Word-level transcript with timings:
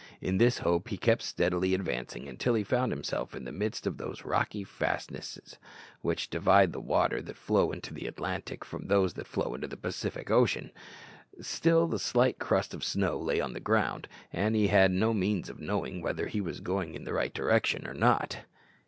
In 0.19 0.39
this 0.39 0.57
hope 0.57 0.87
he 0.87 0.97
kept 0.97 1.21
steadily 1.21 1.75
advancing, 1.75 2.27
until 2.27 2.55
he 2.55 2.63
found 2.63 2.91
himself 2.91 3.35
in 3.35 3.43
the 3.45 3.51
midst 3.51 3.85
of 3.85 3.97
those 3.97 4.25
rocky 4.25 4.63
fastnesses 4.63 5.59
which 6.01 6.27
divide 6.31 6.71
the 6.73 6.79
waters 6.79 7.25
that 7.25 7.37
flow 7.37 7.71
into 7.71 7.93
the 7.93 8.07
Atlantic 8.07 8.65
from 8.65 8.87
those 8.87 9.13
that 9.13 9.27
flow 9.27 9.53
into 9.53 9.67
the 9.67 9.77
Pacific 9.77 10.31
Ocean. 10.31 10.71
Still 11.39 11.85
the 11.85 11.99
slight 11.99 12.39
crust 12.39 12.73
of 12.73 12.83
snow 12.83 13.19
lay 13.19 13.39
on 13.39 13.53
the 13.53 13.59
ground, 13.59 14.07
and 14.33 14.55
he 14.55 14.69
had 14.69 14.91
no 14.91 15.13
means 15.13 15.49
of 15.51 15.59
knowing 15.59 16.01
whether 16.01 16.25
he 16.25 16.41
was 16.41 16.61
going 16.61 16.95
in 16.95 17.03
the 17.03 17.13
right 17.13 17.31
direction 17.35 17.85
or 17.85 17.93
not. 17.93 18.39